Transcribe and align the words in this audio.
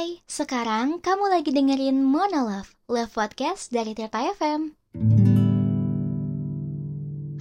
Hai, 0.00 0.16
sekarang 0.24 1.04
kamu 1.04 1.28
lagi 1.28 1.52
dengerin 1.52 2.00
Monolove, 2.00 2.72
Love 2.88 3.12
Podcast 3.12 3.68
dari 3.68 3.92
Tirta 3.92 4.32
FM. 4.32 4.72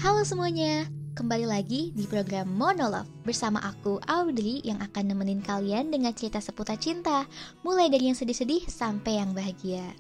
Halo 0.04 0.28
semuanya, 0.28 0.84
kembali 1.16 1.48
lagi 1.48 1.96
di 1.96 2.04
program 2.04 2.52
Monolove 2.52 3.08
bersama 3.24 3.64
aku 3.64 4.04
Audrey 4.12 4.60
yang 4.68 4.76
akan 4.84 5.08
nemenin 5.08 5.40
kalian 5.40 5.88
dengan 5.88 6.12
cerita 6.12 6.44
seputar 6.44 6.76
cinta, 6.76 7.24
mulai 7.64 7.88
dari 7.88 8.12
yang 8.12 8.20
sedih-sedih 8.20 8.68
sampai 8.68 9.24
yang 9.24 9.32
bahagia. 9.32 9.96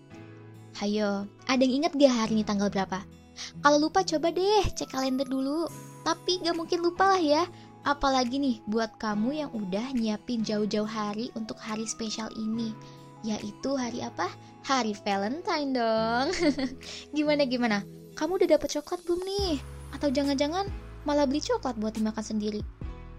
Hayo, 0.83 1.31
ada 1.47 1.63
yang 1.63 1.87
inget 1.87 1.95
gak 1.95 2.11
hari 2.11 2.35
ini 2.35 2.43
tanggal 2.43 2.67
berapa? 2.67 2.99
Kalau 3.63 3.87
lupa 3.87 4.03
coba 4.03 4.35
deh 4.35 4.67
cek 4.67 4.91
kalender 4.91 5.31
dulu. 5.31 5.63
Tapi 6.03 6.43
gak 6.43 6.59
mungkin 6.59 6.83
lupa 6.83 7.15
lah 7.15 7.23
ya, 7.23 7.43
Apalagi 7.87 8.37
nih 8.43 8.57
buat 8.67 8.99
kamu 8.99 9.39
yang 9.45 9.51
udah 9.55 9.95
nyiapin 9.95 10.43
jauh-jauh 10.43 10.87
hari 10.87 11.31
untuk 11.39 11.55
hari 11.55 11.87
spesial 11.87 12.27
ini 12.35 12.75
Yaitu 13.23 13.75
hari 13.75 14.03
apa? 14.03 14.27
Hari 14.67 14.95
Valentine 15.03 15.71
dong 15.71 16.27
Gimana 17.15 17.47
gimana? 17.47 17.83
Kamu 18.19 18.35
udah 18.35 18.49
dapet 18.51 18.75
coklat 18.75 18.99
belum 19.07 19.23
nih? 19.23 19.55
Atau 19.95 20.11
jangan-jangan 20.11 20.67
malah 21.07 21.23
beli 21.23 21.39
coklat 21.39 21.79
buat 21.79 21.95
dimakan 21.95 22.23
sendiri? 22.23 22.59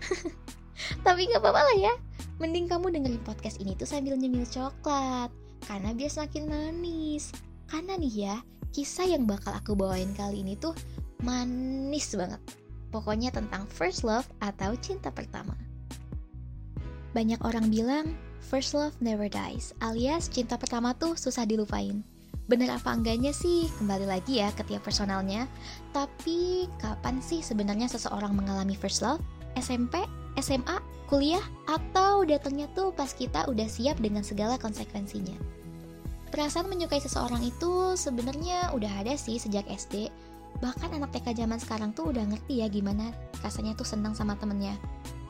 Tapi 1.06 1.28
gak 1.28 1.40
apa-apa 1.40 1.60
lah 1.64 1.76
ya 1.76 1.94
Mending 2.40 2.68
kamu 2.68 2.92
dengerin 2.92 3.20
podcast 3.24 3.60
ini 3.60 3.76
tuh 3.76 3.88
sambil 3.88 4.16
nyemil 4.16 4.44
coklat 4.48 5.32
Karena 5.64 5.92
biar 5.92 6.08
semakin 6.12 6.44
manis 6.48 7.32
Karena 7.68 7.96
nih 7.96 8.14
ya, 8.28 8.36
kisah 8.72 9.08
yang 9.08 9.24
bakal 9.24 9.52
aku 9.52 9.72
bawain 9.72 10.12
kali 10.16 10.40
ini 10.44 10.56
tuh 10.56 10.72
manis 11.20 12.16
banget 12.16 12.40
Pokoknya 12.90 13.30
tentang 13.30 13.66
first 13.70 14.02
love 14.02 14.26
atau 14.42 14.74
cinta 14.78 15.14
pertama. 15.14 15.54
Banyak 17.10 17.42
orang 17.42 17.70
bilang, 17.70 18.14
first 18.38 18.74
love 18.74 18.94
never 19.02 19.26
dies, 19.26 19.74
alias 19.82 20.30
cinta 20.30 20.54
pertama 20.54 20.94
tuh 20.94 21.18
susah 21.18 21.42
dilupain. 21.42 22.02
Bener 22.50 22.66
apa 22.74 22.90
enggaknya 22.90 23.30
sih, 23.30 23.70
kembali 23.78 24.10
lagi 24.10 24.42
ya 24.42 24.50
ke 24.50 24.66
tiap 24.66 24.82
personalnya. 24.82 25.46
Tapi, 25.94 26.66
kapan 26.82 27.22
sih 27.22 27.46
sebenarnya 27.46 27.86
seseorang 27.86 28.34
mengalami 28.34 28.74
first 28.74 29.06
love? 29.06 29.22
SMP, 29.54 30.02
SMA, 30.42 30.82
kuliah, 31.06 31.42
atau 31.70 32.26
datangnya 32.26 32.66
tuh 32.74 32.90
pas 32.90 33.14
kita 33.14 33.46
udah 33.46 33.70
siap 33.70 34.02
dengan 34.02 34.26
segala 34.26 34.58
konsekuensinya? 34.58 35.38
Perasaan 36.30 36.66
menyukai 36.70 37.02
seseorang 37.02 37.42
itu 37.42 37.98
sebenarnya 37.98 38.70
udah 38.74 39.02
ada 39.02 39.14
sih 39.18 39.38
sejak 39.38 39.66
SD, 39.66 40.10
Bahkan 40.58 40.90
anak 40.98 41.14
TK 41.14 41.46
zaman 41.46 41.62
sekarang 41.62 41.94
tuh 41.94 42.10
udah 42.10 42.26
ngerti 42.26 42.60
ya 42.60 42.66
gimana 42.66 43.14
rasanya 43.46 43.78
tuh 43.78 43.86
senang 43.86 44.18
sama 44.18 44.34
temennya. 44.34 44.74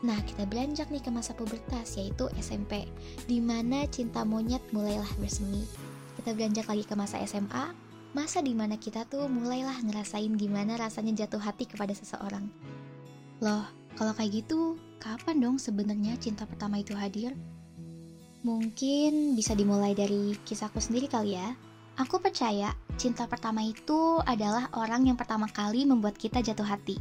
Nah, 0.00 0.16
kita 0.24 0.48
beranjak 0.48 0.88
nih 0.88 1.04
ke 1.04 1.12
masa 1.12 1.36
pubertas, 1.36 2.00
yaitu 2.00 2.24
SMP, 2.40 2.88
di 3.28 3.36
mana 3.36 3.84
cinta 3.84 4.24
monyet 4.24 4.64
mulailah 4.72 5.12
bersemi. 5.20 5.68
Kita 6.16 6.32
beranjak 6.32 6.72
lagi 6.72 6.84
ke 6.88 6.94
masa 6.96 7.20
SMA, 7.28 7.76
masa 8.16 8.40
di 8.40 8.56
mana 8.56 8.80
kita 8.80 9.04
tuh 9.04 9.28
mulailah 9.28 9.76
ngerasain 9.84 10.32
gimana 10.40 10.80
rasanya 10.80 11.24
jatuh 11.24 11.44
hati 11.44 11.68
kepada 11.68 11.92
seseorang. 11.92 12.48
Loh, 13.44 13.68
kalau 14.00 14.16
kayak 14.16 14.40
gitu, 14.40 14.80
kapan 15.04 15.36
dong 15.36 15.56
sebenarnya 15.60 16.16
cinta 16.16 16.48
pertama 16.48 16.80
itu 16.80 16.96
hadir? 16.96 17.36
Mungkin 18.40 19.36
bisa 19.36 19.52
dimulai 19.52 19.92
dari 19.92 20.32
kisahku 20.48 20.80
sendiri 20.80 21.12
kali 21.12 21.36
ya. 21.36 21.52
Aku 22.00 22.16
percaya 22.16 22.72
cinta 22.96 23.28
pertama 23.28 23.60
itu 23.60 24.24
adalah 24.24 24.72
orang 24.72 25.04
yang 25.04 25.20
pertama 25.20 25.44
kali 25.52 25.84
membuat 25.84 26.16
kita 26.16 26.40
jatuh 26.40 26.64
hati. 26.64 26.96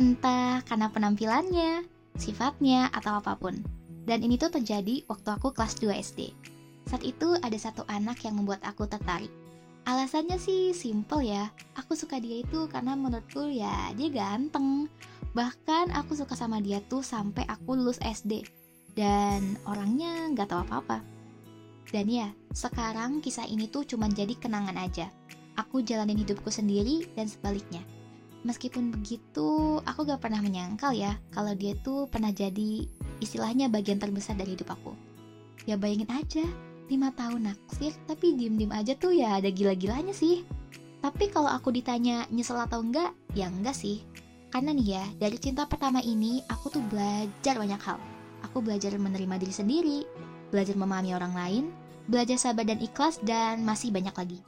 Entah 0.00 0.64
karena 0.64 0.88
penampilannya, 0.88 1.84
sifatnya, 2.16 2.88
atau 2.88 3.20
apa 3.20 3.36
pun. 3.36 3.60
Dan 4.08 4.24
ini 4.24 4.40
tuh 4.40 4.48
terjadi 4.48 5.04
waktu 5.12 5.28
aku 5.28 5.52
kelas 5.52 5.76
2 5.84 5.92
SD. 5.92 6.32
Saat 6.88 7.04
itu 7.04 7.36
ada 7.36 7.58
satu 7.60 7.84
anak 7.84 8.24
yang 8.24 8.40
membuat 8.40 8.64
aku 8.64 8.88
tertarik. 8.88 9.28
Alasannya 9.84 10.40
sih 10.40 10.72
simple 10.72 11.20
ya. 11.20 11.52
Aku 11.76 11.92
suka 11.92 12.16
dia 12.16 12.40
itu 12.40 12.64
karena 12.72 12.96
menurutku 12.96 13.44
ya 13.52 13.92
dia 13.92 14.08
ganteng. 14.08 14.88
Bahkan 15.36 15.92
aku 15.92 16.16
suka 16.16 16.32
sama 16.32 16.64
dia 16.64 16.80
tuh 16.88 17.04
sampai 17.04 17.44
aku 17.44 17.76
lulus 17.76 18.00
SD. 18.00 18.48
Dan 18.96 19.60
orangnya 19.68 20.32
nggak 20.32 20.48
tahu 20.48 20.64
apa-apa. 20.64 21.19
Dan 21.88 22.06
ya, 22.06 22.28
sekarang 22.52 23.24
kisah 23.24 23.48
ini 23.48 23.66
tuh 23.72 23.88
cuma 23.88 24.06
jadi 24.12 24.36
kenangan 24.36 24.76
aja. 24.76 25.08
Aku 25.56 25.80
jalanin 25.80 26.20
hidupku 26.20 26.52
sendiri 26.52 27.08
dan 27.16 27.26
sebaliknya. 27.26 27.80
Meskipun 28.40 28.88
begitu, 28.92 29.80
aku 29.84 30.08
gak 30.08 30.24
pernah 30.24 30.40
menyangkal 30.40 30.96
ya 30.96 31.12
kalau 31.28 31.52
dia 31.52 31.76
tuh 31.84 32.08
pernah 32.08 32.32
jadi 32.32 32.88
istilahnya 33.20 33.68
bagian 33.68 34.00
terbesar 34.00 34.32
dari 34.36 34.56
hidup 34.56 34.72
aku. 34.72 34.96
Ya 35.68 35.76
bayangin 35.76 36.08
aja, 36.08 36.44
5 36.88 37.20
tahun 37.20 37.52
naksir 37.52 37.92
tapi 38.08 38.32
diem-diem 38.34 38.72
aja 38.72 38.96
tuh 38.96 39.12
ya 39.12 39.36
ada 39.36 39.52
gila-gilanya 39.52 40.16
sih. 40.16 40.42
Tapi 41.04 41.28
kalau 41.28 41.52
aku 41.52 41.68
ditanya 41.72 42.24
nyesel 42.32 42.56
atau 42.60 42.80
enggak, 42.80 43.12
ya 43.36 43.52
enggak 43.52 43.76
sih. 43.76 44.00
Karena 44.48 44.72
nih 44.72 44.88
ya, 44.98 45.04
dari 45.20 45.36
cinta 45.36 45.68
pertama 45.68 46.00
ini 46.00 46.40
aku 46.48 46.72
tuh 46.72 46.82
belajar 46.88 47.60
banyak 47.60 47.80
hal. 47.80 48.00
Aku 48.50 48.64
belajar 48.64 48.96
menerima 48.96 49.36
diri 49.36 49.54
sendiri, 49.54 49.98
belajar 50.50 50.74
memahami 50.76 51.14
orang 51.14 51.34
lain, 51.34 51.64
belajar 52.10 52.36
sabar 52.36 52.66
dan 52.66 52.82
ikhlas, 52.82 53.22
dan 53.22 53.62
masih 53.62 53.94
banyak 53.94 54.14
lagi. 54.14 54.40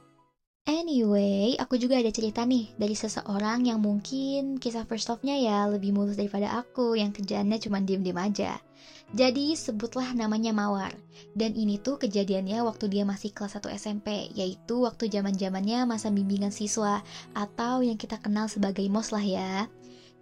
Anyway, 0.63 1.59
aku 1.59 1.75
juga 1.75 1.99
ada 1.99 2.07
cerita 2.07 2.47
nih 2.47 2.71
dari 2.79 2.95
seseorang 2.95 3.67
yang 3.67 3.83
mungkin 3.83 4.55
kisah 4.63 4.87
first 4.87 5.11
love-nya 5.11 5.35
ya 5.35 5.67
lebih 5.67 5.91
mulus 5.91 6.15
daripada 6.15 6.55
aku 6.55 6.95
yang 6.95 7.11
kerjaannya 7.11 7.59
cuma 7.59 7.83
diem-diem 7.83 8.15
aja. 8.15 8.63
Jadi 9.11 9.59
sebutlah 9.59 10.15
namanya 10.15 10.55
Mawar. 10.55 10.95
Dan 11.35 11.53
ini 11.59 11.83
tuh 11.83 11.99
kejadiannya 11.99 12.63
waktu 12.63 12.87
dia 12.87 13.03
masih 13.03 13.35
kelas 13.35 13.59
1 13.59 13.75
SMP, 13.75 14.31
yaitu 14.39 14.87
waktu 14.87 15.11
zaman-zamannya 15.11 15.83
masa 15.83 16.07
bimbingan 16.07 16.55
siswa 16.55 17.03
atau 17.35 17.83
yang 17.83 17.99
kita 17.99 18.17
kenal 18.23 18.47
sebagai 18.47 18.87
MOS 18.87 19.11
lah 19.11 19.25
ya. 19.27 19.67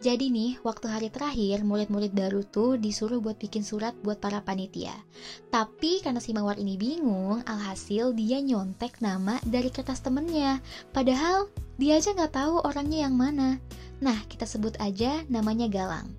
Jadi 0.02 0.34
nih, 0.34 0.58
waktu 0.66 0.90
hari 0.90 1.14
terakhir, 1.14 1.62
murid-murid 1.62 2.10
baru 2.18 2.42
tuh 2.42 2.74
disuruh 2.74 3.22
buat 3.22 3.38
bikin 3.38 3.62
surat 3.62 3.94
buat 4.02 4.18
para 4.18 4.42
panitia. 4.42 4.98
Tapi 5.54 6.02
karena 6.02 6.18
si 6.18 6.34
Mawar 6.34 6.58
ini 6.58 6.74
bingung, 6.74 7.46
alhasil 7.46 8.10
dia 8.18 8.42
nyontek 8.42 8.98
nama 8.98 9.38
dari 9.46 9.70
kertas 9.70 10.02
temennya. 10.02 10.58
Padahal 10.90 11.54
dia 11.78 12.02
aja 12.02 12.18
nggak 12.18 12.34
tahu 12.34 12.66
orangnya 12.66 13.06
yang 13.06 13.14
mana. 13.14 13.62
Nah, 14.02 14.18
kita 14.26 14.50
sebut 14.50 14.74
aja 14.82 15.22
namanya 15.30 15.70
Galang. 15.70 16.10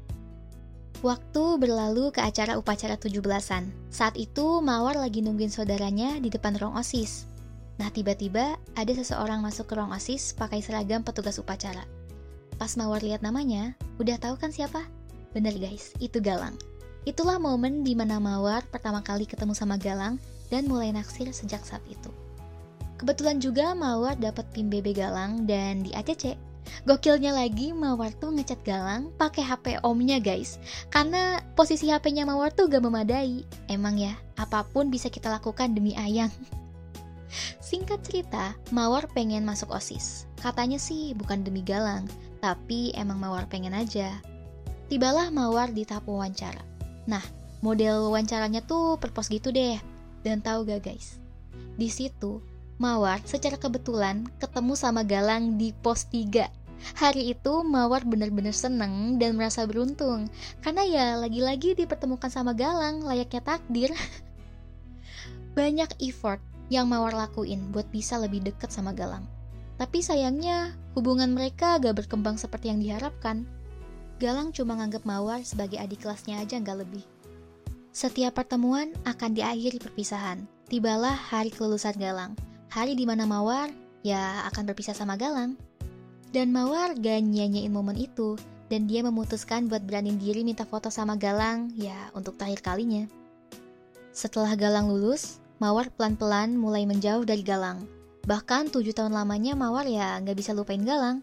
Waktu 1.03 1.59
berlalu 1.59 2.15
ke 2.15 2.23
acara 2.23 2.55
upacara 2.55 2.95
17-an. 2.95 3.67
Saat 3.91 4.15
itu 4.15 4.63
Mawar 4.63 4.95
lagi 4.95 5.27
nungguin 5.27 5.51
saudaranya 5.51 6.23
di 6.23 6.31
depan 6.31 6.55
ruang 6.55 6.79
OSIS. 6.79 7.27
Nah, 7.83 7.91
tiba-tiba 7.91 8.55
ada 8.79 8.93
seseorang 8.95 9.43
masuk 9.43 9.67
ke 9.67 9.75
ruang 9.75 9.91
OSIS 9.91 10.39
pakai 10.39 10.63
seragam 10.63 11.03
petugas 11.03 11.43
upacara. 11.43 11.83
Pas 12.61 12.75
Mawar 12.77 13.01
lihat 13.05 13.25
namanya, 13.25 13.77
udah 13.97 14.17
tahu 14.21 14.41
kan 14.41 14.53
siapa? 14.53 14.85
Bener 15.33 15.57
guys, 15.57 15.97
itu 16.03 16.21
Galang. 16.21 16.57
Itulah 17.03 17.43
momen 17.43 17.83
di 17.83 17.99
mana 17.99 18.23
Mawar 18.23 18.63
pertama 18.71 19.03
kali 19.03 19.27
ketemu 19.27 19.57
sama 19.57 19.75
Galang 19.75 20.23
dan 20.53 20.71
mulai 20.71 20.95
naksir 20.95 21.27
sejak 21.35 21.65
saat 21.67 21.83
itu. 21.91 22.13
Kebetulan 23.03 23.43
juga 23.43 23.75
Mawar 23.75 24.15
dapat 24.15 24.47
PIN 24.55 24.71
BB 24.71 24.95
Galang 24.95 25.43
dan 25.43 25.83
di 25.83 25.91
ACC. 25.91 26.39
Gokilnya 26.87 27.35
lagi 27.35 27.75
Mawar 27.75 28.15
tuh 28.23 28.31
ngecat 28.31 28.63
Galang 28.63 29.11
pakai 29.19 29.43
HP 29.43 29.83
omnya 29.83 30.23
guys. 30.23 30.63
Karena 30.87 31.43
posisi 31.59 31.91
HP-nya 31.91 32.23
Mawar 32.23 32.55
tuh 32.55 32.71
gak 32.71 32.87
memadai. 32.87 33.43
Emang 33.67 33.99
ya, 33.99 34.15
apa 34.39 34.63
pun 34.63 34.87
bisa 34.87 35.11
kita 35.11 35.27
lakukan 35.27 35.75
demi 35.75 35.99
ayang. 35.99 36.31
Singkat 37.59 38.07
cerita, 38.07 38.55
Mawar 38.71 39.11
pengen 39.11 39.43
masuk 39.43 39.75
OSIS. 39.75 40.31
Katanya 40.39 40.79
sih 40.79 41.19
bukan 41.19 41.43
demi 41.43 41.67
Galang, 41.67 42.07
tapi 42.43 42.91
emang 42.99 43.23
Mawar 43.23 43.47
pengen 43.47 43.71
aja. 43.71 44.19
Tibalah 44.91 45.31
Mawar 45.31 45.71
di 45.71 45.87
tahap 45.87 46.11
wawancara. 46.11 46.59
Nah, 47.07 47.23
model 47.63 48.11
wawancaranya 48.11 48.67
tuh 48.67 48.99
perpos 48.99 49.31
gitu 49.31 49.55
deh. 49.55 49.79
Dan 50.27 50.43
tahu 50.43 50.67
gak 50.67 50.91
guys? 50.91 51.23
Di 51.79 51.87
situ, 51.87 52.43
Mawar 52.83 53.23
secara 53.23 53.55
kebetulan 53.55 54.27
ketemu 54.43 54.75
sama 54.75 55.07
Galang 55.07 55.55
di 55.55 55.71
pos 55.71 56.11
3. 56.11 56.51
Hari 56.99 57.31
itu 57.31 57.63
Mawar 57.63 58.03
bener-bener 58.03 58.51
seneng 58.51 59.15
dan 59.23 59.39
merasa 59.39 59.63
beruntung 59.63 60.27
Karena 60.67 60.83
ya 60.83 61.07
lagi-lagi 61.15 61.79
dipertemukan 61.79 62.27
sama 62.27 62.59
Galang 62.59 63.07
layaknya 63.07 63.39
takdir 63.39 63.95
Banyak 65.57 65.95
effort 66.03 66.43
yang 66.75 66.91
Mawar 66.91 67.15
lakuin 67.15 67.71
buat 67.71 67.87
bisa 67.95 68.19
lebih 68.19 68.43
deket 68.43 68.75
sama 68.75 68.91
Galang 68.91 69.31
tapi 69.83 69.99
sayangnya, 69.99 70.79
hubungan 70.95 71.35
mereka 71.35 71.75
gak 71.83 72.07
berkembang 72.07 72.39
seperti 72.39 72.71
yang 72.71 72.79
diharapkan. 72.79 73.43
Galang 74.23 74.55
cuma 74.55 74.79
nganggap 74.79 75.03
Mawar 75.03 75.43
sebagai 75.43 75.83
adik 75.83 76.07
kelasnya 76.07 76.39
aja 76.39 76.63
gak 76.63 76.87
lebih. 76.87 77.03
Setiap 77.91 78.39
pertemuan 78.39 78.95
akan 79.03 79.35
diakhiri 79.35 79.83
perpisahan. 79.83 80.47
Tibalah 80.71 81.19
hari 81.19 81.51
kelulusan 81.51 81.99
Galang. 81.99 82.39
Hari 82.71 82.95
di 82.95 83.03
mana 83.11 83.27
Mawar 83.27 83.75
ya 84.07 84.47
akan 84.55 84.71
berpisah 84.71 84.95
sama 84.95 85.19
Galang. 85.19 85.59
Dan 86.31 86.55
Mawar 86.55 86.95
gak 86.95 87.19
nyanyain 87.19 87.75
momen 87.75 87.99
itu, 87.99 88.39
dan 88.71 88.87
dia 88.87 89.03
memutuskan 89.03 89.67
buat 89.67 89.83
berani 89.83 90.15
diri 90.15 90.47
minta 90.47 90.63
foto 90.63 90.95
sama 90.95 91.19
Galang 91.19 91.75
ya 91.75 92.07
untuk 92.15 92.39
terakhir 92.39 92.63
kalinya. 92.63 93.11
Setelah 94.15 94.55
Galang 94.55 94.95
lulus, 94.95 95.43
Mawar 95.59 95.91
pelan-pelan 95.91 96.55
mulai 96.55 96.87
menjauh 96.87 97.27
dari 97.27 97.43
Galang. 97.43 97.83
Bahkan 98.23 98.71
tujuh 98.71 98.95
tahun 98.95 99.11
lamanya 99.11 99.59
Mawar 99.59 99.83
ya 99.87 100.19
nggak 100.23 100.39
bisa 100.39 100.55
lupain 100.55 100.83
Galang. 100.83 101.23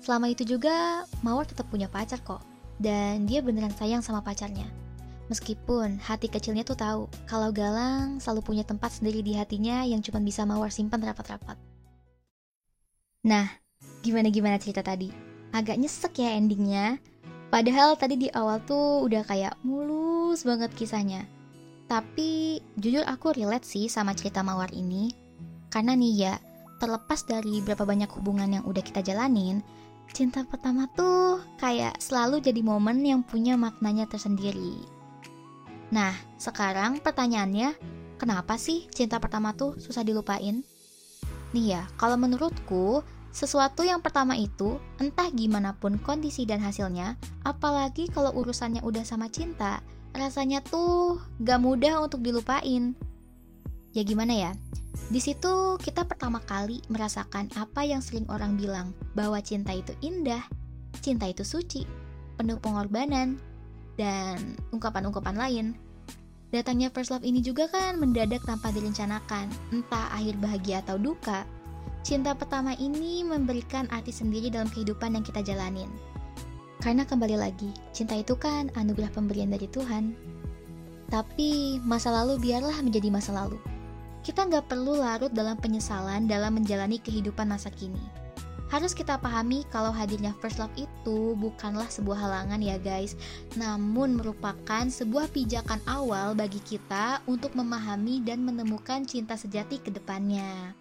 Selama 0.00 0.32
itu 0.32 0.48
juga 0.48 1.04
Mawar 1.20 1.44
tetap 1.44 1.68
punya 1.68 1.86
pacar 1.86 2.20
kok. 2.24 2.40
Dan 2.80 3.28
dia 3.28 3.44
beneran 3.44 3.76
sayang 3.76 4.00
sama 4.00 4.24
pacarnya. 4.24 4.64
Meskipun 5.28 6.00
hati 6.00 6.26
kecilnya 6.26 6.64
tuh 6.64 6.74
tahu 6.74 7.02
kalau 7.28 7.52
Galang 7.52 8.18
selalu 8.18 8.40
punya 8.40 8.64
tempat 8.64 8.98
sendiri 8.98 9.20
di 9.20 9.36
hatinya 9.36 9.84
yang 9.84 10.00
cuma 10.00 10.18
bisa 10.18 10.48
Mawar 10.48 10.72
simpan 10.72 11.04
rapat-rapat. 11.04 11.60
Nah, 13.20 13.46
gimana-gimana 14.00 14.56
cerita 14.56 14.80
tadi? 14.80 15.12
Agak 15.52 15.76
nyesek 15.76 16.24
ya 16.24 16.40
endingnya. 16.40 16.96
Padahal 17.52 18.00
tadi 18.00 18.16
di 18.16 18.28
awal 18.32 18.64
tuh 18.64 19.04
udah 19.04 19.28
kayak 19.28 19.60
mulus 19.60 20.40
banget 20.48 20.72
kisahnya. 20.72 21.28
Tapi 21.84 22.62
jujur 22.80 23.04
aku 23.04 23.36
relate 23.36 23.68
sih 23.68 23.92
sama 23.92 24.16
cerita 24.16 24.40
Mawar 24.40 24.72
ini. 24.72 25.19
Karena 25.70 25.94
nih 25.94 26.14
ya, 26.18 26.34
terlepas 26.82 27.22
dari 27.24 27.62
berapa 27.62 27.86
banyak 27.86 28.10
hubungan 28.18 28.50
yang 28.50 28.64
udah 28.66 28.82
kita 28.82 29.00
jalanin, 29.06 29.62
cinta 30.10 30.42
pertama 30.42 30.90
tuh 30.98 31.38
kayak 31.62 31.96
selalu 32.02 32.42
jadi 32.42 32.60
momen 32.60 33.06
yang 33.06 33.22
punya 33.22 33.54
maknanya 33.54 34.10
tersendiri. 34.10 34.82
Nah, 35.94 36.14
sekarang 36.38 37.02
pertanyaannya, 37.02 37.74
kenapa 38.18 38.58
sih 38.58 38.90
cinta 38.90 39.22
pertama 39.22 39.54
tuh 39.54 39.78
susah 39.78 40.02
dilupain? 40.02 40.62
Nih 41.50 41.66
ya, 41.74 41.82
kalau 41.98 42.14
menurutku, 42.14 43.02
sesuatu 43.30 43.82
yang 43.86 44.02
pertama 44.02 44.34
itu, 44.34 44.78
entah 44.98 45.30
gimana 45.30 45.74
pun 45.78 45.98
kondisi 45.98 46.46
dan 46.46 46.62
hasilnya, 46.62 47.18
apalagi 47.46 48.10
kalau 48.10 48.34
urusannya 48.34 48.82
udah 48.82 49.02
sama 49.02 49.30
cinta, 49.30 49.82
rasanya 50.14 50.62
tuh 50.62 51.18
gak 51.42 51.62
mudah 51.62 52.02
untuk 52.02 52.22
dilupain. 52.22 52.94
Ya 53.90 54.06
gimana 54.06 54.30
ya? 54.34 54.52
Di 55.10 55.18
situ 55.18 55.74
kita 55.82 56.06
pertama 56.06 56.38
kali 56.38 56.78
merasakan 56.86 57.50
apa 57.58 57.82
yang 57.82 57.98
sering 57.98 58.22
orang 58.30 58.54
bilang, 58.54 58.94
bahwa 59.18 59.42
cinta 59.42 59.74
itu 59.74 59.90
indah, 59.98 60.46
cinta 61.02 61.26
itu 61.26 61.42
suci, 61.42 61.82
penuh 62.38 62.62
pengorbanan, 62.62 63.34
dan 63.98 64.54
ungkapan-ungkapan 64.70 65.34
lain. 65.34 65.66
Datangnya 66.54 66.90
first 66.90 67.14
love 67.14 67.26
ini 67.26 67.42
juga 67.42 67.66
kan 67.70 67.98
mendadak 67.98 68.42
tanpa 68.46 68.70
direncanakan, 68.70 69.50
entah 69.74 70.10
akhir 70.14 70.38
bahagia 70.38 70.82
atau 70.82 70.98
duka. 70.98 71.46
Cinta 72.06 72.34
pertama 72.34 72.74
ini 72.78 73.22
memberikan 73.26 73.86
arti 73.90 74.10
sendiri 74.10 74.50
dalam 74.50 74.70
kehidupan 74.70 75.14
yang 75.18 75.22
kita 75.26 75.42
jalanin. 75.42 75.90
Karena 76.80 77.04
kembali 77.04 77.36
lagi, 77.36 77.70
cinta 77.92 78.16
itu 78.16 78.34
kan 78.34 78.72
anugerah 78.72 79.12
pemberian 79.12 79.52
dari 79.52 79.68
Tuhan. 79.68 80.16
Tapi 81.12 81.82
masa 81.82 82.14
lalu 82.14 82.40
biarlah 82.40 82.80
menjadi 82.80 83.10
masa 83.12 83.34
lalu. 83.36 83.58
Kita 84.20 84.46
nggak 84.46 84.68
perlu 84.68 85.00
larut 85.00 85.32
dalam 85.32 85.56
penyesalan 85.56 86.28
dalam 86.28 86.60
menjalani 86.60 87.00
kehidupan 87.00 87.48
masa 87.48 87.72
kini 87.72 88.20
harus 88.70 88.94
kita 88.94 89.18
pahami 89.18 89.66
kalau 89.66 89.90
hadirnya 89.90 90.30
first 90.38 90.62
love 90.62 90.70
itu 90.78 91.34
bukanlah 91.34 91.90
sebuah 91.90 92.22
halangan 92.22 92.62
ya 92.62 92.78
guys, 92.78 93.18
namun 93.58 94.14
merupakan 94.14 94.86
sebuah 94.86 95.26
pijakan 95.34 95.82
awal 95.90 96.38
bagi 96.38 96.62
kita 96.62 97.18
untuk 97.26 97.58
memahami 97.58 98.22
dan 98.22 98.46
menemukan 98.46 99.02
cinta 99.02 99.34
sejati 99.34 99.82
ke 99.82 99.90
depannya. 99.90 100.78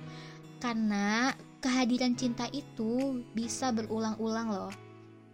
Karena 0.61 1.33
kehadiran 1.65 2.13
cinta 2.13 2.45
itu 2.53 3.25
bisa 3.33 3.73
berulang-ulang 3.73 4.53
loh, 4.53 4.73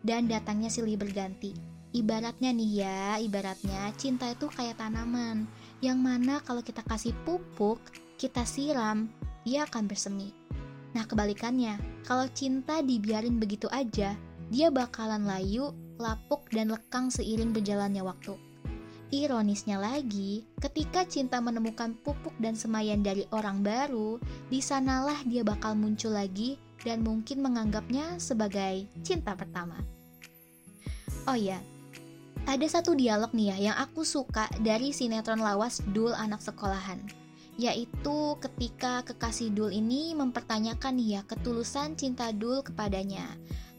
dan 0.08 0.32
datangnya 0.32 0.72
silih 0.72 0.96
berganti. 0.96 1.75
Ibaratnya 1.96 2.52
nih 2.52 2.72
ya, 2.84 3.02
ibaratnya 3.24 3.88
cinta 3.96 4.28
itu 4.28 4.52
kayak 4.52 4.84
tanaman, 4.84 5.48
yang 5.80 5.96
mana 5.96 6.44
kalau 6.44 6.60
kita 6.60 6.84
kasih 6.84 7.16
pupuk, 7.24 7.80
kita 8.20 8.44
siram, 8.44 9.08
dia 9.48 9.64
akan 9.64 9.88
bersemi 9.88 10.36
Nah 10.96 11.04
kebalikannya, 11.04 11.76
kalau 12.08 12.24
cinta 12.32 12.80
dibiarin 12.80 13.36
begitu 13.36 13.68
aja, 13.68 14.16
dia 14.48 14.68
bakalan 14.72 15.28
layu, 15.28 15.76
lapuk, 16.00 16.48
dan 16.56 16.72
lekang 16.72 17.12
seiring 17.12 17.52
berjalannya 17.52 18.00
waktu. 18.00 18.40
Ironisnya 19.12 19.76
lagi, 19.76 20.48
ketika 20.64 21.04
cinta 21.04 21.44
menemukan 21.44 22.00
pupuk 22.00 22.32
dan 22.40 22.56
semayan 22.56 23.04
dari 23.04 23.28
orang 23.36 23.60
baru, 23.60 24.24
di 24.48 24.64
sanalah 24.64 25.20
dia 25.28 25.44
bakal 25.44 25.76
muncul 25.76 26.16
lagi 26.16 26.56
dan 26.82 27.04
mungkin 27.04 27.44
menganggapnya 27.44 28.16
sebagai 28.16 28.88
cinta 29.04 29.36
pertama. 29.36 29.78
Oh 31.28 31.36
ya, 31.36 31.60
ada 32.46 32.66
satu 32.70 32.94
dialog 32.94 33.34
nih 33.34 33.54
ya 33.54 33.58
yang 33.72 33.78
aku 33.82 34.06
suka 34.06 34.46
dari 34.62 34.94
sinetron 34.94 35.42
lawas 35.42 35.82
Dul 35.92 36.14
Anak 36.14 36.42
Sekolahan 36.46 37.26
yaitu 37.56 38.36
ketika 38.44 39.04
kekasih 39.08 39.52
Dul 39.52 39.72
ini 39.72 40.12
mempertanyakan 40.12 41.00
ya 41.00 41.24
ketulusan 41.24 41.96
cinta 41.96 42.36
Dul 42.36 42.60
kepadanya. 42.68 43.32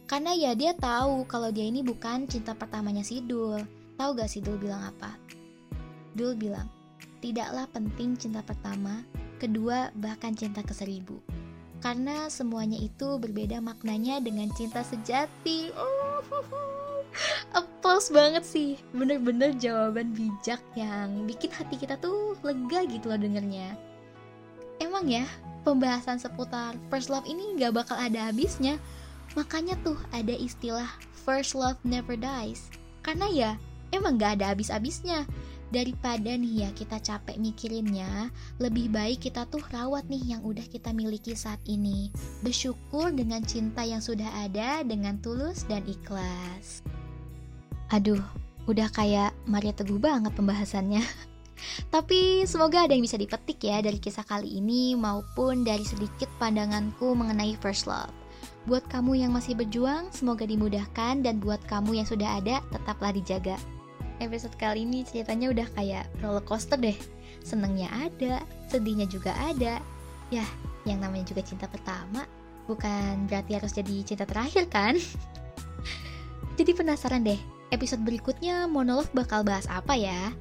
Karena 0.06 0.32
ya 0.32 0.54
dia 0.56 0.72
tahu 0.72 1.26
kalau 1.28 1.52
dia 1.52 1.66
ini 1.68 1.84
bukan 1.84 2.24
cinta 2.30 2.56
pertamanya 2.56 3.04
si 3.04 3.20
Dul. 3.20 3.60
Tahu 4.00 4.10
gak 4.16 4.30
si 4.32 4.40
Dul 4.40 4.56
bilang 4.56 4.80
apa? 4.80 5.12
Dul 6.16 6.38
bilang, 6.40 6.72
tidaklah 7.20 7.68
penting 7.68 8.16
cinta 8.16 8.40
pertama, 8.40 9.04
kedua 9.36 9.92
bahkan 9.92 10.32
cinta 10.32 10.64
ke 10.64 10.72
seribu. 10.72 11.20
Karena 11.84 12.32
semuanya 12.32 12.80
itu 12.80 13.20
berbeda 13.20 13.60
maknanya 13.60 14.24
dengan 14.24 14.48
cinta 14.56 14.80
sejati. 14.80 15.68
Oh, 17.52 17.64
applause 17.86 18.10
banget 18.10 18.42
sih. 18.42 18.74
Bener-bener 18.90 19.54
jawaban 19.62 20.10
bijak 20.10 20.58
yang 20.74 21.22
bikin 21.22 21.54
hati 21.54 21.78
kita 21.78 21.94
tuh 22.02 22.34
lega 22.42 22.82
gitu 22.82 23.06
loh 23.06 23.14
dengernya. 23.14 23.78
Emang 24.82 25.06
ya 25.06 25.22
pembahasan 25.62 26.18
seputar 26.18 26.74
first 26.90 27.14
love 27.14 27.22
ini 27.30 27.54
gak 27.54 27.78
bakal 27.78 27.94
ada 27.94 28.26
habisnya. 28.26 28.82
Makanya 29.38 29.78
tuh 29.86 29.94
ada 30.10 30.34
istilah 30.34 30.90
first 31.14 31.54
love 31.54 31.78
never 31.86 32.18
dies. 32.18 32.74
Karena 33.06 33.30
ya 33.30 33.50
emang 33.94 34.18
gak 34.18 34.42
ada 34.42 34.50
habis-habisnya. 34.50 35.22
Daripada 35.70 36.34
nih 36.34 36.66
ya 36.66 36.74
kita 36.74 36.98
capek 36.98 37.38
mikirinnya 37.38 38.34
lebih 38.58 38.90
baik 38.90 39.30
kita 39.30 39.46
tuh 39.46 39.62
rawat 39.70 40.10
nih 40.10 40.34
yang 40.34 40.42
udah 40.42 40.66
kita 40.66 40.90
miliki 40.90 41.38
saat 41.38 41.62
ini. 41.70 42.10
Bersyukur 42.42 43.14
dengan 43.14 43.46
cinta 43.46 43.86
yang 43.86 44.02
sudah 44.02 44.42
ada 44.42 44.82
dengan 44.82 45.22
tulus 45.22 45.62
dan 45.70 45.86
ikhlas 45.86 46.82
Aduh, 47.94 48.18
udah 48.66 48.90
kayak 48.90 49.30
Maria 49.46 49.70
Teguh 49.70 50.02
banget 50.02 50.34
pembahasannya. 50.34 51.06
Tapi 51.94 52.42
semoga 52.44 52.84
ada 52.84 52.92
yang 52.92 53.06
bisa 53.06 53.14
dipetik 53.14 53.62
ya 53.62 53.78
dari 53.78 54.02
kisah 54.02 54.26
kali 54.26 54.58
ini 54.58 54.98
maupun 54.98 55.62
dari 55.62 55.86
sedikit 55.86 56.26
pandanganku 56.42 57.14
mengenai 57.14 57.54
first 57.62 57.86
love. 57.86 58.10
Buat 58.66 58.90
kamu 58.90 59.22
yang 59.22 59.30
masih 59.30 59.54
berjuang, 59.54 60.10
semoga 60.10 60.42
dimudahkan 60.42 61.22
dan 61.22 61.38
buat 61.38 61.62
kamu 61.70 62.02
yang 62.02 62.06
sudah 62.06 62.42
ada, 62.42 62.58
tetaplah 62.74 63.14
dijaga. 63.14 63.54
Episode 64.18 64.58
kali 64.58 64.82
ini 64.82 65.06
ceritanya 65.06 65.54
udah 65.54 65.66
kayak 65.78 66.10
roller 66.18 66.42
coaster 66.42 66.74
deh. 66.74 66.98
Senengnya 67.46 67.86
ada, 67.94 68.42
sedihnya 68.66 69.06
juga 69.06 69.30
ada. 69.38 69.78
Ya, 70.34 70.42
yang 70.82 70.98
namanya 70.98 71.30
juga 71.30 71.46
cinta 71.46 71.70
pertama, 71.70 72.26
bukan 72.66 73.30
berarti 73.30 73.54
harus 73.54 73.70
jadi 73.70 74.02
cinta 74.02 74.26
terakhir 74.26 74.66
kan? 74.66 74.98
jadi 76.58 76.74
penasaran 76.74 77.22
deh, 77.22 77.38
episode 77.70 78.02
berikutnya 78.02 78.66
monolog 78.70 79.08
bakal 79.14 79.42
bahas 79.42 79.66
apa 79.66 79.94
ya? 79.96 80.34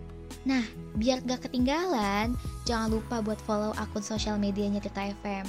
Nah, 0.45 0.61
biar 1.01 1.25
gak 1.25 1.49
ketinggalan, 1.49 2.37
jangan 2.69 2.93
lupa 2.93 3.17
buat 3.25 3.41
follow 3.49 3.73
akun 3.81 4.05
sosial 4.05 4.37
medianya 4.37 4.77
Tirta 4.77 5.09
FM. 5.25 5.45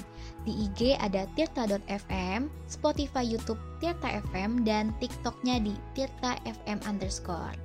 Di 0.49 0.53
IG 0.69 0.97
ada 0.97 1.29
tirta.fm, 1.37 2.49
Spotify 2.65 3.25
YouTube 3.27 3.61
Tirta 3.77 4.09
FM, 4.33 4.65
dan 4.65 4.97
TikToknya 4.97 5.61
di 5.61 5.77
Tirta 5.93 6.41
FM 6.49 6.81
underscore. 6.89 7.59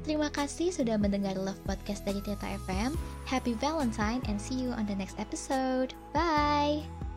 Terima 0.00 0.32
kasih 0.32 0.72
sudah 0.72 0.96
mendengar 0.96 1.36
Love 1.36 1.60
Podcast 1.68 2.08
dari 2.08 2.24
Tirta 2.24 2.48
FM. 2.64 2.96
Happy 3.28 3.52
Valentine 3.60 4.24
and 4.24 4.40
see 4.40 4.56
you 4.56 4.72
on 4.72 4.88
the 4.88 4.96
next 4.96 5.20
episode. 5.20 5.92
Bye! 6.16 7.09